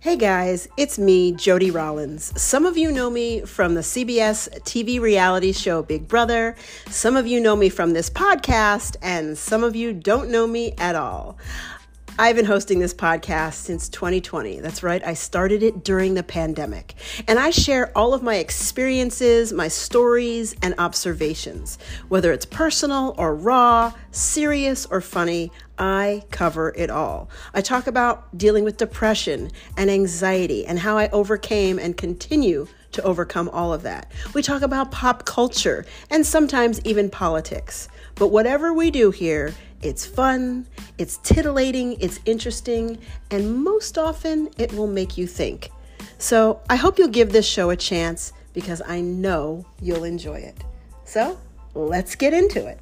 [0.00, 2.40] Hey guys, it's me, Jodi Rollins.
[2.40, 6.54] Some of you know me from the CBS TV reality show Big Brother.
[6.88, 10.72] Some of you know me from this podcast, and some of you don't know me
[10.78, 11.36] at all.
[12.20, 14.58] I've been hosting this podcast since 2020.
[14.58, 16.94] That's right, I started it during the pandemic.
[17.28, 21.78] And I share all of my experiences, my stories, and observations.
[22.08, 27.30] Whether it's personal or raw, serious or funny, I cover it all.
[27.54, 33.02] I talk about dealing with depression and anxiety and how I overcame and continue to
[33.02, 34.10] overcome all of that.
[34.34, 37.88] We talk about pop culture and sometimes even politics.
[38.16, 40.66] But whatever we do here, it's fun,
[40.98, 42.98] it's titillating, it's interesting,
[43.30, 45.70] and most often it will make you think.
[46.18, 50.64] So I hope you'll give this show a chance because I know you'll enjoy it.
[51.04, 51.38] So
[51.74, 52.80] let's get into it.